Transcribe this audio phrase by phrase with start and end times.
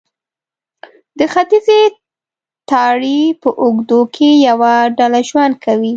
[1.19, 1.81] د ختیځې
[2.69, 5.89] تراړې په اوږدو کې یوه ډله ژوند کوي.